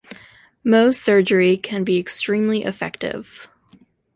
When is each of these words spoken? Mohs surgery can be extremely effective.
Mohs 0.65 0.95
surgery 0.99 1.57
can 1.57 1.83
be 1.83 1.99
extremely 1.99 2.63
effective. 2.63 3.47